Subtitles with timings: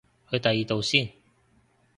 [0.31, 1.11] 去第二度先